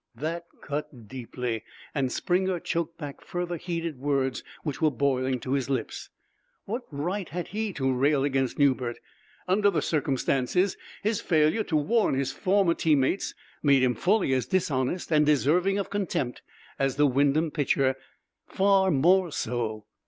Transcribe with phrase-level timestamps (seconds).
[0.15, 1.63] That cut deeply,
[1.93, 6.09] and Springer choked back further heated words which were boiling to his lips.
[6.65, 8.97] What right had he to rail against Newbert?
[9.47, 15.11] Under the circumstances, his failure to warn his former teammates made him fully as dishonest
[15.11, 16.41] and deserving of contempt
[16.79, 17.95] as the Wyndham pitcher
[18.47, 19.85] far more so.